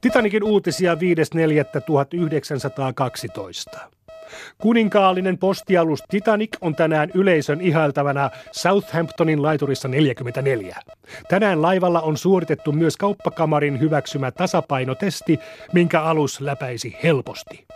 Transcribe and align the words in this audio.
Titanikin 0.00 0.44
uutisia 0.44 0.94
5.4.1912. 0.94 3.78
Kuninkaallinen 4.58 5.38
postialus 5.38 6.02
Titanic 6.08 6.56
on 6.60 6.74
tänään 6.74 7.10
yleisön 7.14 7.60
ihailtavana 7.60 8.30
Southamptonin 8.52 9.42
laiturissa 9.42 9.88
44. 9.88 10.76
Tänään 11.28 11.62
laivalla 11.62 12.00
on 12.00 12.16
suoritettu 12.16 12.72
myös 12.72 12.96
kauppakamarin 12.96 13.80
hyväksymä 13.80 14.30
tasapainotesti, 14.30 15.38
minkä 15.72 16.02
alus 16.02 16.40
läpäisi 16.40 16.96
helposti. 17.02 17.66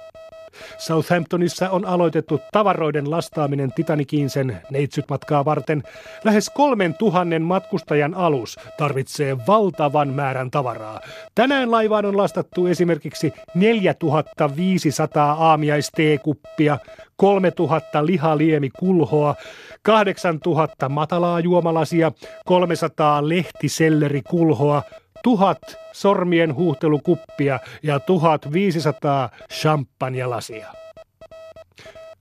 Southamptonissa 0.80 1.70
on 1.70 1.84
aloitettu 1.84 2.40
tavaroiden 2.52 3.10
lastaaminen 3.10 3.72
Titanikiin 3.72 4.30
sen 4.30 4.60
neitsytmatkaa 4.70 5.44
varten. 5.44 5.82
Lähes 6.24 6.50
kolmen 6.50 6.94
tuhannen 6.94 7.42
matkustajan 7.42 8.14
alus 8.14 8.58
tarvitsee 8.78 9.36
valtavan 9.46 10.08
määrän 10.08 10.50
tavaraa. 10.50 11.00
Tänään 11.34 11.70
laivaan 11.70 12.04
on 12.04 12.16
lastattu 12.16 12.66
esimerkiksi 12.66 13.32
4500 13.54 15.32
aamiaisteekuppia, 15.32 16.78
3000 17.16 18.06
lihaliemikulhoa, 18.06 19.34
8000 19.82 20.88
matalaa 20.88 21.40
juomalasia, 21.40 22.12
300 22.46 23.28
lehtisellerikulhoa, 23.28 24.82
tuhat 25.22 25.58
sormien 25.92 26.54
huuhtelukuppia 26.54 27.58
ja 27.82 28.00
1500 28.00 29.30
champagnelasia. 29.52 30.66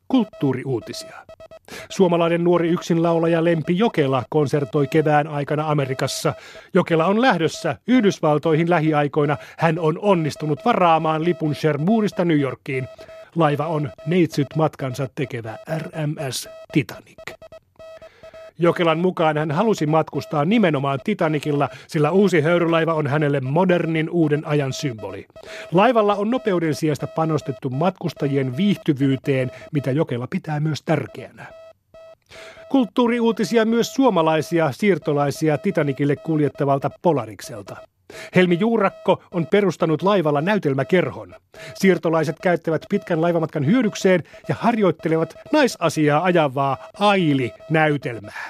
Kulttuuriuutisia. 0.07 1.25
Suomalainen 1.89 2.43
nuori 2.43 2.69
yksinlaulaja 2.69 3.43
Lempi 3.43 3.77
Jokela 3.77 4.23
konsertoi 4.29 4.87
kevään 4.87 5.27
aikana 5.27 5.71
Amerikassa. 5.71 6.33
Jokela 6.73 7.05
on 7.05 7.21
lähdössä 7.21 7.75
Yhdysvaltoihin 7.87 8.69
lähiaikoina. 8.69 9.37
Hän 9.57 9.79
on 9.79 9.99
onnistunut 9.99 10.59
varaamaan 10.65 11.25
lipun 11.25 11.55
Shermoorista 11.55 12.25
New 12.25 12.39
Yorkiin. 12.39 12.87
Laiva 13.35 13.67
on 13.67 13.91
neitsyt 14.05 14.47
matkansa 14.55 15.07
tekevä 15.15 15.57
RMS 15.77 16.49
Titanic. 16.71 17.39
Jokelan 18.59 18.99
mukaan 18.99 19.37
hän 19.37 19.51
halusi 19.51 19.85
matkustaa 19.85 20.45
nimenomaan 20.45 20.99
Titanikilla, 21.03 21.69
sillä 21.87 22.11
uusi 22.11 22.41
höyrylaiva 22.41 22.93
on 22.93 23.07
hänelle 23.07 23.39
modernin 23.39 24.09
uuden 24.09 24.47
ajan 24.47 24.73
symboli. 24.73 25.25
Laivalla 25.71 26.15
on 26.15 26.29
nopeuden 26.29 26.75
sijasta 26.75 27.07
panostettu 27.07 27.69
matkustajien 27.69 28.57
viihtyvyyteen, 28.57 29.51
mitä 29.73 29.91
Jokela 29.91 30.27
pitää 30.27 30.59
myös 30.59 30.81
tärkeänä. 30.81 31.45
Kulttuuriuutisia 32.69 33.65
myös 33.65 33.93
suomalaisia 33.93 34.71
siirtolaisia 34.71 35.57
Titanikille 35.57 36.15
kuljettavalta 36.15 36.89
Polarikselta. 37.01 37.77
Helmi 38.35 38.57
Juurakko 38.59 39.23
on 39.31 39.47
perustanut 39.47 40.01
laivalla 40.01 40.41
näytelmäkerhon. 40.41 41.35
Siirtolaiset 41.75 42.35
käyttävät 42.41 42.85
pitkän 42.89 43.21
laivamatkan 43.21 43.65
hyödykseen 43.65 44.23
ja 44.49 44.55
harjoittelevat 44.59 45.35
naisasiaa 45.53 46.23
ajavaa 46.23 46.77
Aili-näytelmää. 46.99 48.49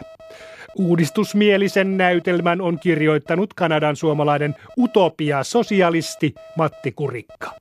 Uudistusmielisen 0.76 1.98
näytelmän 1.98 2.62
on 2.62 2.80
kirjoittanut 2.80 3.54
Kanadan 3.54 3.96
suomalainen 3.96 4.56
utopia-sosialisti 4.78 6.36
Matti 6.58 6.92
Kurikka. 6.92 7.52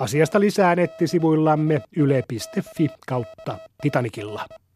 Asiasta 0.00 0.40
lisää 0.40 0.76
nettisivuillamme 0.76 1.82
yle.fi 1.96 2.88
kautta 3.06 3.58
Titanikilla. 3.82 4.46